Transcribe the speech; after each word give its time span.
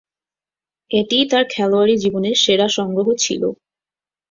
এটিই 0.91 1.25
তার 1.31 1.43
খেলোয়াড়ী 1.49 1.95
জীবনের 1.97 2.35
সেরা 2.35 2.67
সংগ্রহ 2.69 3.07
ছিল। 3.15 3.41